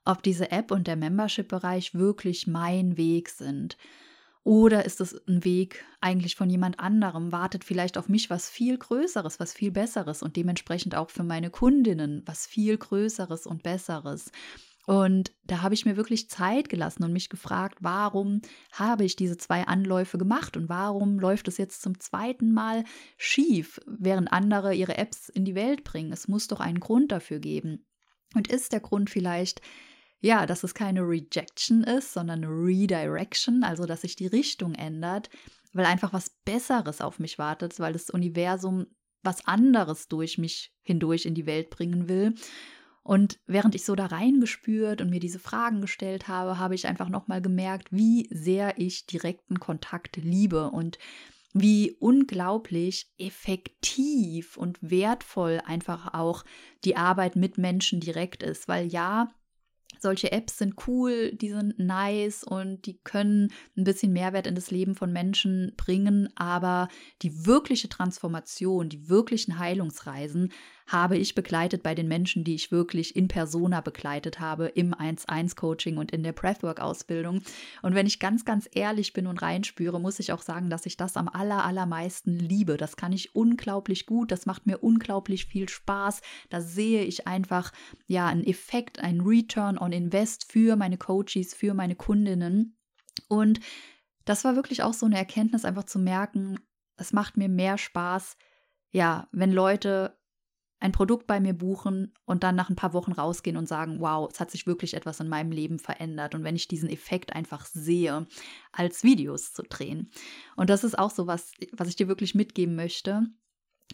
ob 0.06 0.24
diese 0.24 0.52
App 0.52 0.72
und 0.72 0.88
der 0.88 0.96
Membership-Bereich 0.96 1.94
wirklich 1.94 2.48
mein 2.48 2.98
Weg 2.98 3.30
sind. 3.30 3.78
Oder 4.44 4.86
ist 4.86 5.02
es 5.02 5.16
ein 5.28 5.44
Weg 5.44 5.86
eigentlich 6.00 6.36
von 6.36 6.50
jemand 6.50 6.80
anderem? 6.80 7.32
Wartet 7.32 7.64
vielleicht 7.64 7.98
auf 7.98 8.10
mich 8.10 8.32
was 8.32 8.50
viel 8.50 8.78
Größeres, 8.78 9.40
was 9.40 9.54
viel 9.54 9.72
Besseres 9.72 10.24
und 10.24 10.36
dementsprechend 10.36 10.96
auch 10.96 11.12
für 11.12 11.24
meine 11.24 11.52
Kundinnen 11.52 12.24
was 12.26 12.48
viel 12.48 12.78
Größeres 12.78 13.46
und 13.46 13.62
Besseres? 13.62 14.32
Und 14.88 15.32
da 15.44 15.62
habe 15.62 15.76
ich 15.76 15.86
mir 15.86 15.96
wirklich 15.96 16.28
Zeit 16.30 16.68
gelassen 16.68 17.04
und 17.04 17.14
mich 17.14 17.30
gefragt, 17.30 17.78
warum 17.82 18.42
habe 18.72 19.04
ich 19.04 19.16
diese 19.16 19.38
zwei 19.38 19.68
Anläufe 19.68 20.18
gemacht 20.18 20.58
und 20.58 20.70
warum 20.70 21.20
läuft 21.20 21.48
es 21.48 21.58
jetzt 21.58 21.84
zum 21.84 22.00
zweiten 22.00 22.52
Mal 22.52 22.84
schief, 23.16 23.80
während 23.86 24.34
andere 24.34 24.74
ihre 24.74 24.98
Apps 24.98 25.30
in 25.30 25.46
die 25.46 25.54
Welt 25.54 25.84
bringen? 25.84 26.12
Es 26.12 26.28
muss 26.28 26.48
doch 26.48 26.60
einen 26.60 26.80
Grund 26.80 27.12
dafür 27.12 27.40
geben. 27.40 27.86
Und 28.34 28.48
ist 28.48 28.74
der 28.74 28.80
Grund 28.80 29.12
vielleicht, 29.12 29.62
ja, 30.22 30.46
dass 30.46 30.64
es 30.64 30.74
keine 30.74 31.02
Rejection 31.02 31.84
ist, 31.84 32.14
sondern 32.14 32.44
Redirection, 32.44 33.64
also 33.64 33.86
dass 33.86 34.02
sich 34.02 34.16
die 34.16 34.28
Richtung 34.28 34.76
ändert, 34.76 35.30
weil 35.74 35.86
einfach 35.86 36.14
was 36.14 36.30
Besseres 36.46 37.02
auf 37.02 37.20
mich 37.20 37.40
wartet, 37.40 37.80
weil 37.80 37.94
das 37.94 38.10
Universum 38.10 38.88
was 39.24 39.46
anderes 39.46 40.08
durch 40.08 40.38
mich 40.38 40.74
hindurch 40.84 41.26
in 41.26 41.36
die 41.36 41.46
Welt 41.46 41.70
bringen 41.70 42.08
will. 42.08 42.36
Und 43.04 43.40
während 43.48 43.74
ich 43.74 43.84
so 43.84 43.96
da 43.96 44.08
reingespürt 44.08 45.02
und 45.02 45.10
mir 45.10 45.20
diese 45.20 45.40
Fragen 45.40 45.82
gestellt 45.82 46.28
habe, 46.28 46.60
habe 46.60 46.76
ich 46.76 46.88
einfach 46.88 47.10
nochmal 47.10 47.42
gemerkt, 47.42 47.88
wie 47.92 48.28
sehr 48.32 48.78
ich 48.78 49.08
direkten 49.08 49.60
Kontakt 49.60 50.18
liebe 50.18 50.70
und 50.70 51.00
wie 51.54 51.98
unglaublich 52.00 53.12
effektiv 53.18 54.56
und 54.56 54.78
wertvoll 54.82 55.62
einfach 55.66 56.14
auch 56.14 56.46
die 56.86 56.96
Arbeit 56.96 57.36
mit 57.36 57.58
Menschen 57.58 58.00
direkt 58.00 58.44
ist. 58.44 58.68
Weil 58.68 58.88
ja, 58.88 59.34
solche 60.00 60.32
Apps 60.32 60.58
sind 60.58 60.76
cool, 60.88 61.32
die 61.34 61.50
sind 61.50 61.78
nice 61.80 62.44
und 62.44 62.86
die 62.86 63.00
können 63.04 63.52
ein 63.78 63.84
bisschen 63.84 64.14
Mehrwert 64.14 64.48
in 64.48 64.56
das 64.56 64.72
Leben 64.72 64.96
von 64.96 65.12
Menschen 65.12 65.74
bringen, 65.78 66.30
aber 66.36 66.88
die 67.22 67.46
wirkliche 67.46 67.90
Transformation, 67.90 68.90
die 68.90 69.10
wirklichen 69.10 69.60
Heilungsreisen 69.60 70.52
habe 70.92 71.18
ich 71.18 71.36
begleitet 71.36 71.84
bei 71.84 71.96
den 71.96 72.08
Menschen, 72.08 72.44
die 72.44 72.56
ich 72.56 72.72
wirklich 72.72 73.16
in 73.16 73.28
Persona 73.28 73.82
begleitet 73.82 74.40
habe, 74.40 74.68
im 74.68 74.94
1-1-Coaching 74.94 75.98
und 75.98 76.12
in 76.12 76.24
der 76.24 76.34
Breathwork-Ausbildung. 76.34 77.42
Und 77.82 77.96
wenn 77.96 78.08
ich 78.08 78.20
ganz, 78.20 78.46
ganz 78.46 78.68
ehrlich 78.74 79.14
bin 79.14 79.28
und 79.28 79.42
reinspüre, 79.42 80.00
muss 80.00 80.20
ich 80.20 80.32
auch 80.32 80.42
sagen, 80.42 80.70
dass 80.70 80.86
ich 80.86 80.98
das 80.98 81.18
am 81.18 81.28
aller, 81.28 81.64
allermeisten 81.64 82.38
liebe. 82.38 82.78
Das 82.78 82.98
kann 82.98 83.14
ich 83.14 83.36
unglaublich 83.36 84.06
gut, 84.06 84.32
das 84.32 84.46
macht 84.46 84.66
mir 84.66 84.80
unglaublich 84.80 85.46
viel 85.46 85.70
Spaß. 85.70 86.22
Da 86.50 86.62
sehe 86.62 87.04
ich 87.04 87.28
einfach, 87.28 87.72
ja, 88.08 88.28
einen 88.28 88.44
Effekt, 88.44 89.00
einen 89.00 89.22
Return 89.22 89.78
on 89.78 89.92
Invest 89.92 90.52
für 90.52 90.76
meine 90.76 90.98
Coaches, 90.98 91.54
für 91.54 91.74
meine 91.74 91.96
Kundinnen. 91.96 92.78
Und 93.28 93.60
das 94.26 94.44
war 94.44 94.56
wirklich 94.56 94.84
auch 94.84 94.94
so 94.94 95.06
eine 95.06 95.18
Erkenntnis, 95.18 95.66
einfach 95.66 95.86
zu 95.86 96.00
merken, 96.00 96.60
es 96.98 97.14
macht 97.14 97.38
mir 97.38 97.50
mehr 97.50 97.78
Spaß, 97.78 98.38
ja, 98.92 99.28
wenn 99.32 99.52
Leute 99.52 100.21
ein 100.82 100.92
Produkt 100.92 101.28
bei 101.28 101.40
mir 101.40 101.54
buchen 101.54 102.12
und 102.26 102.44
dann 102.44 102.56
nach 102.56 102.70
ein 102.70 102.76
paar 102.76 102.94
Wochen 102.94 103.12
rausgehen 103.12 103.56
und 103.56 103.68
sagen, 103.68 104.00
wow, 104.00 104.28
es 104.32 104.40
hat 104.40 104.50
sich 104.50 104.66
wirklich 104.66 104.96
etwas 104.96 105.20
in 105.20 105.30
meinem 105.30 105.52
Leben 105.52 105.78
verändert. 105.78 106.34
Und 106.34 106.44
wenn 106.44 106.56
ich 106.56 106.68
diesen 106.68 106.90
Effekt 106.90 107.34
einfach 107.34 107.68
sehe, 107.68 108.28
als 108.72 109.04
Videos 109.04 109.54
zu 109.54 109.62
drehen. 109.62 110.10
Und 110.56 110.72
das 110.72 110.84
ist 110.84 110.98
auch 110.98 111.12
so 111.12 111.28
was, 111.28 111.52
was 111.72 111.88
ich 111.88 111.96
dir 111.96 112.08
wirklich 112.08 112.34
mitgeben 112.34 112.76
möchte. 112.76 113.28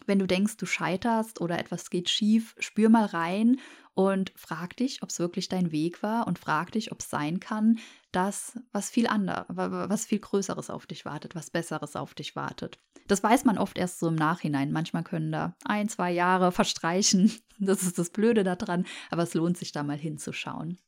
Wenn 0.06 0.18
du 0.18 0.26
denkst, 0.26 0.56
du 0.56 0.66
scheiterst 0.66 1.40
oder 1.40 1.58
etwas 1.58 1.90
geht 1.90 2.08
schief, 2.08 2.54
spür 2.58 2.88
mal 2.88 3.06
rein 3.06 3.58
und 3.94 4.32
frag 4.36 4.76
dich, 4.76 5.02
ob 5.02 5.08
es 5.08 5.18
wirklich 5.18 5.48
dein 5.48 5.72
Weg 5.72 6.02
war 6.02 6.26
und 6.26 6.38
frag 6.38 6.72
dich, 6.72 6.92
ob 6.92 7.00
es 7.00 7.10
sein 7.10 7.40
kann, 7.40 7.78
dass 8.12 8.58
was 8.72 8.90
viel 8.90 9.08
anderes, 9.08 9.46
was 9.48 10.06
viel 10.06 10.20
Größeres 10.20 10.70
auf 10.70 10.86
dich 10.86 11.04
wartet, 11.04 11.34
was 11.34 11.50
Besseres 11.50 11.96
auf 11.96 12.14
dich 12.14 12.36
wartet. 12.36 12.78
Das 13.08 13.22
weiß 13.22 13.44
man 13.44 13.58
oft 13.58 13.76
erst 13.76 13.98
so 13.98 14.08
im 14.08 14.14
Nachhinein. 14.14 14.70
Manchmal 14.70 15.02
können 15.02 15.32
da 15.32 15.56
ein, 15.64 15.88
zwei 15.88 16.12
Jahre 16.12 16.52
verstreichen. 16.52 17.32
Das 17.58 17.82
ist 17.82 17.98
das 17.98 18.10
Blöde 18.10 18.44
daran, 18.44 18.86
aber 19.10 19.24
es 19.24 19.34
lohnt 19.34 19.58
sich 19.58 19.72
da 19.72 19.82
mal 19.82 19.98
hinzuschauen. 19.98 20.78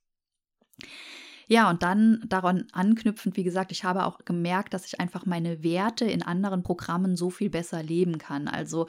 Ja, 1.50 1.68
und 1.68 1.82
dann 1.82 2.22
daran 2.28 2.68
anknüpfend, 2.70 3.36
wie 3.36 3.42
gesagt, 3.42 3.72
ich 3.72 3.82
habe 3.82 4.04
auch 4.04 4.24
gemerkt, 4.24 4.72
dass 4.72 4.86
ich 4.86 5.00
einfach 5.00 5.26
meine 5.26 5.64
Werte 5.64 6.04
in 6.04 6.22
anderen 6.22 6.62
Programmen 6.62 7.16
so 7.16 7.28
viel 7.28 7.50
besser 7.50 7.82
leben 7.82 8.18
kann. 8.18 8.46
Also 8.46 8.86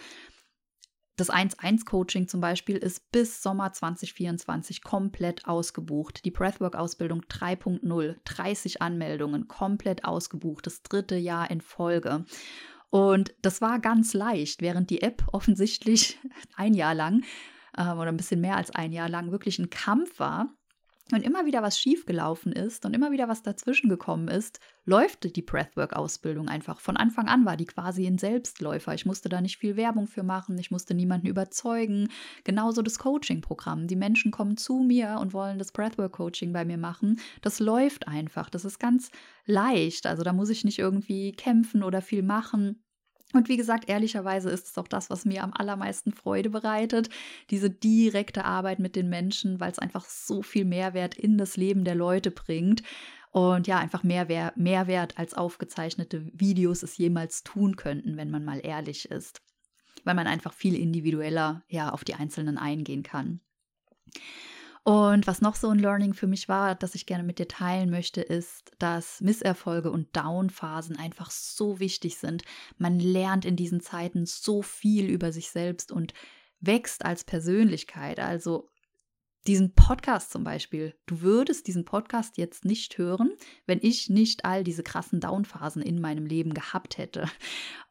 das 1.15 1.31
1-1-Coaching 1.31 2.27
zum 2.27 2.39
Beispiel 2.39 2.77
ist 2.77 3.11
bis 3.11 3.41
Sommer 3.41 3.73
2024 3.73 4.83
komplett 4.83 5.47
ausgebucht. 5.47 6.23
Die 6.23 6.29
Breathwork-Ausbildung 6.29 7.21
3.0, 7.23 8.17
30 8.25 8.79
Anmeldungen, 8.79 9.47
komplett 9.47 10.05
ausgebucht, 10.05 10.67
das 10.67 10.83
dritte 10.83 11.15
Jahr 11.15 11.49
in 11.49 11.61
Folge. 11.61 12.25
Und 12.91 13.33
das 13.41 13.61
war 13.61 13.79
ganz 13.79 14.13
leicht, 14.13 14.61
während 14.61 14.91
die 14.91 15.01
App 15.01 15.23
offensichtlich 15.31 16.19
ein 16.55 16.75
Jahr 16.75 16.93
lang 16.93 17.23
äh, 17.75 17.89
oder 17.91 18.09
ein 18.09 18.17
bisschen 18.17 18.39
mehr 18.39 18.57
als 18.57 18.69
ein 18.69 18.91
Jahr 18.91 19.09
lang 19.09 19.31
wirklich 19.31 19.57
ein 19.57 19.71
Kampf 19.71 20.19
war 20.19 20.53
und 21.13 21.23
immer 21.23 21.45
wieder 21.45 21.61
was 21.61 21.79
schiefgelaufen 21.79 22.51
ist 22.51 22.85
und 22.85 22.93
immer 22.93 23.11
wieder 23.11 23.27
was 23.27 23.43
dazwischen 23.43 23.89
gekommen 23.89 24.27
ist, 24.27 24.59
läuft 24.85 25.35
die 25.35 25.41
Breathwork-Ausbildung 25.41 26.47
einfach. 26.47 26.79
Von 26.79 26.97
Anfang 26.97 27.27
an 27.27 27.45
war 27.45 27.57
die 27.57 27.65
quasi 27.65 28.07
ein 28.07 28.17
Selbstläufer. 28.17 28.93
Ich 28.93 29.05
musste 29.05 29.29
da 29.29 29.41
nicht 29.41 29.57
viel 29.57 29.75
Werbung 29.75 30.07
für 30.07 30.23
machen, 30.23 30.57
ich 30.57 30.71
musste 30.71 30.93
niemanden 30.93 31.27
überzeugen. 31.27 32.09
Genauso 32.43 32.81
das 32.81 32.99
Coaching-Programm. 32.99 33.87
Die 33.87 33.95
Menschen 33.95 34.31
kommen 34.31 34.57
zu 34.57 34.79
mir 34.79 35.17
und 35.19 35.33
wollen 35.33 35.59
das 35.59 35.71
Breathwork-Coaching 35.71 36.53
bei 36.53 36.65
mir 36.65 36.77
machen. 36.77 37.19
Das 37.41 37.59
läuft 37.59 38.07
einfach. 38.07 38.49
Das 38.49 38.65
ist 38.65 38.79
ganz 38.79 39.11
leicht. 39.45 40.07
Also 40.07 40.23
da 40.23 40.33
muss 40.33 40.49
ich 40.49 40.65
nicht 40.65 40.79
irgendwie 40.79 41.31
kämpfen 41.31 41.83
oder 41.83 42.01
viel 42.01 42.23
machen. 42.23 42.83
Und 43.33 43.49
wie 43.49 43.57
gesagt, 43.57 43.89
ehrlicherweise 43.89 44.49
ist 44.49 44.67
es 44.67 44.77
auch 44.77 44.87
das, 44.87 45.09
was 45.09 45.25
mir 45.25 45.43
am 45.43 45.53
allermeisten 45.53 46.11
Freude 46.11 46.49
bereitet, 46.49 47.09
diese 47.49 47.69
direkte 47.69 48.45
Arbeit 48.45 48.79
mit 48.79 48.95
den 48.95 49.09
Menschen, 49.09 49.59
weil 49.59 49.71
es 49.71 49.79
einfach 49.79 50.05
so 50.05 50.41
viel 50.41 50.65
Mehrwert 50.65 51.15
in 51.15 51.37
das 51.37 51.57
Leben 51.57 51.83
der 51.83 51.95
Leute 51.95 52.31
bringt. 52.31 52.83
Und 53.31 53.67
ja, 53.67 53.79
einfach 53.79 54.03
mehr 54.03 54.53
Mehrwert 54.55 55.17
als 55.17 55.33
aufgezeichnete 55.33 56.29
Videos 56.33 56.83
es 56.83 56.97
jemals 56.97 57.43
tun 57.43 57.77
könnten, 57.77 58.17
wenn 58.17 58.29
man 58.29 58.43
mal 58.43 58.59
ehrlich 58.61 59.09
ist. 59.09 59.41
Weil 60.03 60.15
man 60.15 60.27
einfach 60.27 60.53
viel 60.53 60.75
individueller 60.75 61.63
ja 61.69 61.91
auf 61.91 62.03
die 62.03 62.15
Einzelnen 62.15 62.57
eingehen 62.57 63.03
kann. 63.03 63.39
Und 64.83 65.27
was 65.27 65.41
noch 65.41 65.55
so 65.55 65.69
ein 65.69 65.77
Learning 65.77 66.15
für 66.15 66.25
mich 66.25 66.49
war, 66.49 66.73
das 66.73 66.95
ich 66.95 67.05
gerne 67.05 67.23
mit 67.23 67.37
dir 67.37 67.47
teilen 67.47 67.91
möchte, 67.91 68.21
ist, 68.21 68.71
dass 68.79 69.21
Misserfolge 69.21 69.91
und 69.91 70.15
Downphasen 70.15 70.97
einfach 70.97 71.29
so 71.29 71.79
wichtig 71.79 72.17
sind. 72.17 72.43
Man 72.77 72.99
lernt 72.99 73.45
in 73.45 73.55
diesen 73.55 73.81
Zeiten 73.81 74.25
so 74.25 74.63
viel 74.63 75.07
über 75.07 75.31
sich 75.31 75.51
selbst 75.51 75.91
und 75.91 76.13
wächst 76.61 77.05
als 77.05 77.23
Persönlichkeit. 77.23 78.19
Also 78.19 78.69
diesen 79.45 79.73
Podcast 79.73 80.31
zum 80.31 80.43
Beispiel. 80.43 80.95
Du 81.05 81.21
würdest 81.21 81.67
diesen 81.67 81.85
Podcast 81.85 82.37
jetzt 82.37 82.65
nicht 82.65 82.97
hören, 82.97 83.31
wenn 83.67 83.79
ich 83.81 84.09
nicht 84.09 84.45
all 84.45 84.63
diese 84.63 84.83
krassen 84.83 85.19
Downphasen 85.19 85.81
in 85.81 85.99
meinem 85.99 86.25
Leben 86.25 86.53
gehabt 86.53 86.97
hätte. 86.97 87.27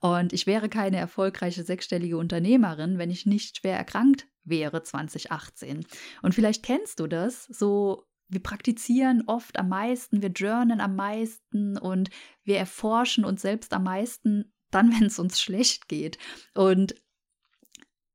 Und 0.00 0.32
ich 0.32 0.46
wäre 0.46 0.68
keine 0.68 0.96
erfolgreiche 0.96 1.62
sechsstellige 1.62 2.18
Unternehmerin, 2.18 2.98
wenn 2.98 3.10
ich 3.10 3.26
nicht 3.26 3.58
schwer 3.58 3.76
erkrankt 3.76 4.26
wäre 4.44 4.82
2018. 4.82 5.86
Und 6.22 6.34
vielleicht 6.34 6.62
kennst 6.62 7.00
du 7.00 7.06
das, 7.06 7.44
so 7.44 8.06
wir 8.30 8.42
praktizieren 8.42 9.24
oft 9.26 9.58
am 9.58 9.68
meisten, 9.68 10.22
wir 10.22 10.30
journalen 10.30 10.80
am 10.80 10.96
meisten 10.96 11.76
und 11.76 12.10
wir 12.44 12.58
erforschen 12.58 13.24
uns 13.24 13.42
selbst 13.42 13.72
am 13.72 13.84
meisten 13.84 14.52
dann, 14.70 14.92
wenn 14.98 15.06
es 15.06 15.18
uns 15.18 15.40
schlecht 15.40 15.88
geht. 15.88 16.18
Und 16.54 16.94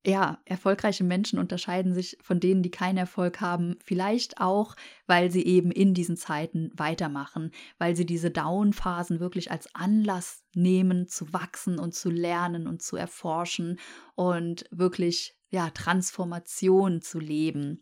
ja, 0.08 0.40
erfolgreiche 0.46 1.04
Menschen 1.04 1.40
unterscheiden 1.40 1.94
sich 1.96 2.18
von 2.22 2.40
denen, 2.40 2.62
die 2.62 2.70
keinen 2.70 2.98
Erfolg 2.98 3.42
haben, 3.42 3.78
vielleicht 3.84 4.40
auch, 4.40 4.76
weil 5.08 5.32
sie 5.32 5.44
eben 5.44 5.72
in 5.72 5.96
diesen 5.96 6.16
Zeiten 6.16 6.70
weitermachen, 6.76 7.52
weil 7.80 7.96
sie 7.96 8.06
diese 8.06 8.30
Down-Phasen 8.30 9.20
wirklich 9.20 9.50
als 9.50 9.74
Anlass 9.74 10.44
nehmen, 10.54 11.08
zu 11.08 11.34
wachsen 11.34 11.80
und 11.80 11.96
zu 11.96 12.12
lernen 12.12 12.68
und 12.68 12.84
zu 12.84 12.98
erforschen 12.98 13.80
und 14.14 14.66
wirklich 14.70 15.36
ja, 15.56 15.70
Transformation 15.70 17.02
zu 17.02 17.18
leben. 17.20 17.82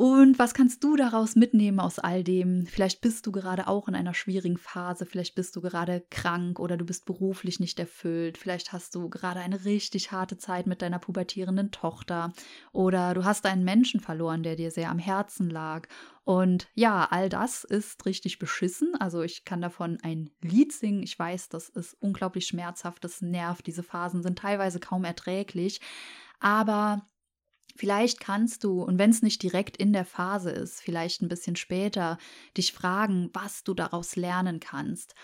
Und 0.00 0.38
was 0.38 0.54
kannst 0.54 0.82
du 0.82 0.96
daraus 0.96 1.36
mitnehmen 1.36 1.78
aus 1.78 1.98
all 1.98 2.24
dem? 2.24 2.64
Vielleicht 2.64 3.02
bist 3.02 3.26
du 3.26 3.32
gerade 3.32 3.68
auch 3.68 3.86
in 3.86 3.94
einer 3.94 4.14
schwierigen 4.14 4.56
Phase, 4.56 5.04
vielleicht 5.04 5.34
bist 5.34 5.54
du 5.56 5.60
gerade 5.60 6.02
krank 6.08 6.58
oder 6.58 6.78
du 6.78 6.86
bist 6.86 7.04
beruflich 7.04 7.60
nicht 7.60 7.78
erfüllt, 7.78 8.38
vielleicht 8.38 8.72
hast 8.72 8.94
du 8.94 9.10
gerade 9.10 9.40
eine 9.40 9.66
richtig 9.66 10.10
harte 10.10 10.38
Zeit 10.38 10.66
mit 10.66 10.80
deiner 10.80 11.00
pubertierenden 11.00 11.70
Tochter 11.70 12.32
oder 12.72 13.12
du 13.12 13.26
hast 13.26 13.44
einen 13.44 13.62
Menschen 13.62 14.00
verloren, 14.00 14.42
der 14.42 14.56
dir 14.56 14.70
sehr 14.70 14.88
am 14.88 14.98
Herzen 14.98 15.50
lag. 15.50 15.86
Und 16.24 16.68
ja, 16.72 17.06
all 17.10 17.28
das 17.28 17.64
ist 17.64 18.06
richtig 18.06 18.38
beschissen. 18.38 18.94
Also 18.98 19.20
ich 19.20 19.44
kann 19.44 19.60
davon 19.60 19.98
ein 20.02 20.30
Lied 20.40 20.72
singen. 20.72 21.02
Ich 21.02 21.18
weiß, 21.18 21.50
das 21.50 21.68
ist 21.68 21.92
unglaublich 22.00 22.46
schmerzhaft, 22.46 23.04
das 23.04 23.20
nervt. 23.20 23.66
Diese 23.66 23.82
Phasen 23.82 24.22
sind 24.22 24.38
teilweise 24.38 24.80
kaum 24.80 25.04
erträglich. 25.04 25.82
Aber 26.38 27.06
Vielleicht 27.80 28.20
kannst 28.20 28.62
du, 28.64 28.82
und 28.82 28.98
wenn 28.98 29.08
es 29.08 29.22
nicht 29.22 29.42
direkt 29.42 29.78
in 29.78 29.94
der 29.94 30.04
Phase 30.04 30.50
ist, 30.50 30.82
vielleicht 30.82 31.22
ein 31.22 31.28
bisschen 31.28 31.56
später, 31.56 32.18
dich 32.54 32.74
fragen, 32.74 33.30
was 33.32 33.64
du 33.64 33.72
daraus 33.72 34.16
lernen 34.16 34.60
kannst. 34.60 35.14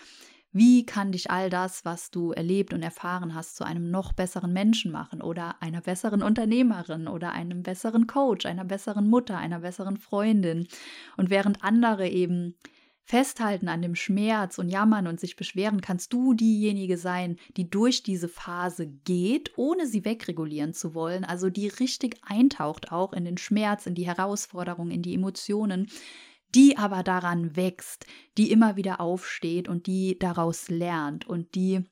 Wie 0.51 0.83
kann 0.83 1.11
dich 1.11 1.29
all 1.29 1.51
das, 1.51 1.85
was 1.85 2.09
du 2.09 2.31
erlebt 2.31 2.73
und 2.73 2.81
erfahren 2.81 3.35
hast, 3.35 3.57
zu 3.57 3.63
einem 3.63 3.91
noch 3.91 4.11
besseren 4.11 4.53
Menschen 4.53 4.91
machen 4.91 5.21
oder 5.21 5.61
einer 5.61 5.81
besseren 5.81 6.23
Unternehmerin 6.23 7.07
oder 7.07 7.31
einem 7.31 7.61
besseren 7.61 8.07
Coach, 8.07 8.47
einer 8.47 8.65
besseren 8.65 9.07
Mutter, 9.07 9.37
einer 9.37 9.59
besseren 9.59 9.97
Freundin? 9.97 10.67
Und 11.15 11.29
während 11.29 11.63
andere 11.63 12.09
eben 12.09 12.55
festhalten 13.07 13.69
an 13.69 13.81
dem 13.81 13.95
Schmerz 13.95 14.57
und 14.57 14.67
jammern 14.67 15.07
und 15.07 15.17
sich 15.17 15.37
beschweren, 15.37 15.79
kannst 15.79 16.11
du 16.11 16.33
diejenige 16.33 16.97
sein, 16.97 17.37
die 17.55 17.69
durch 17.69 18.03
diese 18.03 18.27
Phase 18.27 18.85
geht, 18.85 19.57
ohne 19.57 19.87
sie 19.87 20.03
wegregulieren 20.03 20.73
zu 20.73 20.93
wollen, 20.93 21.23
also 21.23 21.49
die 21.49 21.69
richtig 21.69 22.17
eintaucht 22.21 22.91
auch 22.91 23.13
in 23.13 23.23
den 23.23 23.37
Schmerz, 23.37 23.85
in 23.85 23.95
die 23.95 24.05
Herausforderung, 24.05 24.91
in 24.91 25.01
die 25.01 25.13
Emotionen, 25.13 25.87
die 26.53 26.77
aber 26.77 27.01
daran 27.01 27.55
wächst, 27.55 28.05
die 28.37 28.51
immer 28.51 28.75
wieder 28.75 28.99
aufsteht 28.99 29.69
und 29.69 29.87
die 29.87 30.19
daraus 30.19 30.67
lernt 30.67 31.25
und 31.25 31.55
die 31.55 31.85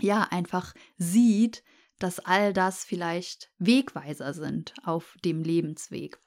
ja 0.00 0.26
einfach 0.32 0.74
sieht, 0.98 1.62
dass 2.00 2.18
all 2.18 2.52
das 2.52 2.84
vielleicht 2.84 3.52
Wegweiser 3.58 4.34
sind 4.34 4.74
auf 4.82 5.16
dem 5.24 5.44
Lebensweg. 5.44 6.18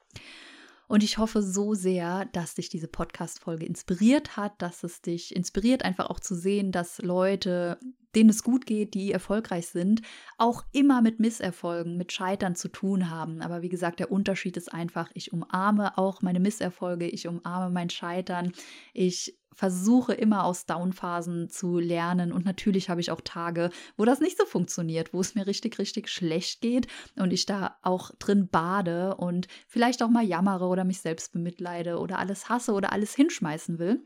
Und 0.90 1.04
ich 1.04 1.20
hoffe 1.20 1.44
so 1.44 1.76
sehr, 1.76 2.26
dass 2.32 2.56
dich 2.56 2.68
diese 2.68 2.88
Podcast-Folge 2.88 3.64
inspiriert 3.64 4.38
hat, 4.38 4.60
dass 4.60 4.84
es 4.84 5.04
dich 5.04 5.36
inspiriert, 5.36 5.86
einfach 5.86 6.10
auch 6.10 6.20
zu 6.20 6.34
sehen, 6.34 6.72
dass 6.72 6.98
Leute, 6.98 7.78
denen 8.16 8.32
es 8.32 8.42
gut 8.42 8.66
geht, 8.66 8.96
die 8.96 9.12
erfolgreich 9.12 9.68
sind, 9.68 10.02
auch 10.40 10.66
immer 10.72 11.04
mit 11.04 11.20
Misserfolgen, 11.20 11.96
mit 11.96 12.12
Scheitern 12.12 12.56
zu 12.56 12.70
tun 12.70 13.12
haben. 13.12 13.44
Aber 13.44 13.62
wie 13.62 13.70
gesagt, 13.70 14.00
der 14.00 14.12
Unterschied 14.12 14.58
ist 14.58 14.74
einfach, 14.74 15.12
ich 15.14 15.32
umarme 15.32 15.96
auch 15.96 16.24
meine 16.24 16.40
Misserfolge, 16.40 17.08
ich 17.08 17.28
umarme 17.28 17.72
mein 17.72 17.92
Scheitern, 17.92 18.52
ich 18.92 19.39
versuche 19.54 20.14
immer 20.14 20.44
aus 20.44 20.66
Downphasen 20.66 21.50
zu 21.50 21.80
lernen 21.80 22.32
und 22.32 22.46
natürlich 22.46 22.90
habe 22.90 23.02
ich 23.02 23.12
auch 23.12 23.22
Tage, 23.22 23.70
wo 23.98 24.06
das 24.06 24.20
nicht 24.20 24.38
so 24.38 24.46
funktioniert, 24.46 25.14
wo 25.14 25.20
es 25.20 25.36
mir 25.36 25.48
richtig, 25.48 25.80
richtig 25.80 26.10
schlecht 26.10 26.62
geht 26.62 26.88
und 27.16 27.34
ich 27.34 27.46
da 27.46 27.78
auch 27.82 28.12
drin 28.20 28.48
bade 28.48 29.16
und 29.16 29.48
vielleicht 29.68 30.02
auch 30.04 30.10
mal 30.10 30.24
jammere 30.24 30.66
oder 30.66 30.84
mich 30.84 31.02
selbst 31.02 31.34
bemitleide 31.34 32.00
oder 32.00 32.20
alles 32.20 32.50
hasse 32.50 32.74
oder 32.74 32.92
alles 32.92 33.16
hinschmeißen 33.16 33.80
will. 33.80 34.06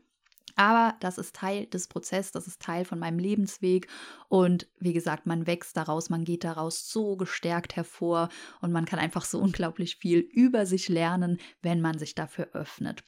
Aber 0.56 0.96
das 1.00 1.18
ist 1.18 1.34
Teil 1.34 1.66
des 1.66 1.88
Prozesses, 1.88 2.32
das 2.32 2.46
ist 2.46 2.62
Teil 2.62 2.84
von 2.84 2.98
meinem 2.98 3.18
Lebensweg. 3.18 3.88
Und 4.28 4.68
wie 4.78 4.92
gesagt, 4.92 5.26
man 5.26 5.46
wächst 5.46 5.76
daraus, 5.76 6.10
man 6.10 6.24
geht 6.24 6.44
daraus 6.44 6.88
so 6.90 7.16
gestärkt 7.16 7.76
hervor 7.76 8.28
und 8.60 8.70
man 8.70 8.84
kann 8.84 8.98
einfach 8.98 9.24
so 9.24 9.40
unglaublich 9.40 9.96
viel 9.96 10.20
über 10.20 10.66
sich 10.66 10.88
lernen, 10.88 11.38
wenn 11.62 11.80
man 11.80 11.98
sich 11.98 12.14
dafür 12.14 12.50
öffnet. 12.52 13.04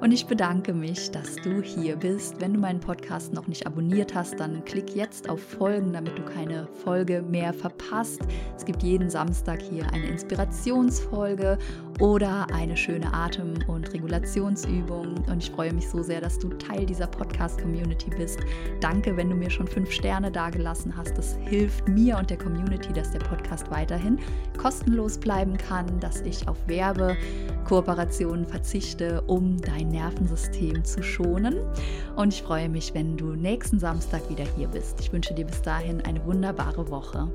Und 0.00 0.12
ich 0.12 0.26
bedanke 0.26 0.72
mich, 0.72 1.10
dass 1.10 1.36
du 1.36 1.60
hier 1.60 1.96
bist. 1.96 2.40
Wenn 2.40 2.54
du 2.54 2.60
meinen 2.60 2.80
Podcast 2.80 3.34
noch 3.34 3.46
nicht 3.46 3.66
abonniert 3.66 4.14
hast, 4.14 4.40
dann 4.40 4.64
klick 4.64 4.96
jetzt 4.96 5.28
auf 5.28 5.40
Folgen, 5.42 5.92
damit 5.92 6.16
du 6.16 6.22
keine 6.22 6.68
Folge 6.84 7.22
mehr 7.22 7.52
verpasst. 7.52 8.22
Es 8.56 8.64
gibt 8.64 8.82
jeden 8.82 9.10
Samstag 9.10 9.60
hier 9.60 9.86
eine 9.92 10.06
Inspirationsfolge 10.06 11.58
oder 12.00 12.46
eine 12.52 12.76
schöne 12.76 13.12
Atem- 13.12 13.58
und 13.68 13.92
Regulationsübung. 13.92 15.24
Und 15.28 15.42
ich 15.42 15.50
freue 15.50 15.72
mich 15.72 15.88
so 15.88 16.02
sehr, 16.02 16.20
dass 16.20 16.38
du 16.38 16.48
Teil 16.48 16.86
dieser 16.86 17.06
Podcast-Community 17.06 18.10
bist. 18.10 18.40
Danke, 18.80 19.16
wenn 19.16 19.28
du 19.28 19.36
mir 19.36 19.50
schon 19.50 19.68
fünf 19.68 19.92
Sterne 19.92 20.32
dagelassen 20.32 20.96
hast. 20.96 21.16
Das 21.16 21.36
hilft 21.44 21.86
mir 21.88 22.16
und 22.16 22.30
der 22.30 22.38
Community, 22.38 22.92
dass 22.92 23.10
der 23.10 23.18
Podcast 23.18 23.70
weiterhin 23.70 24.18
kostenlos 24.56 25.18
bleiben 25.18 25.56
kann, 25.58 26.00
dass 26.00 26.22
ich 26.22 26.48
auf 26.48 26.56
Werbekooperationen 26.66 28.46
verzichte, 28.46 29.20
um 29.26 29.60
dein 29.60 29.88
Nervensystem 29.88 30.82
zu 30.84 31.02
schonen. 31.02 31.56
Und 32.16 32.32
ich 32.32 32.42
freue 32.42 32.70
mich, 32.70 32.94
wenn 32.94 33.16
du 33.18 33.34
nächsten 33.34 33.78
Samstag 33.78 34.28
wieder 34.30 34.44
hier 34.56 34.68
bist. 34.68 35.00
Ich 35.00 35.12
wünsche 35.12 35.34
dir 35.34 35.44
bis 35.44 35.60
dahin 35.60 36.00
eine 36.00 36.24
wunderbare 36.24 36.90
Woche. 36.90 37.28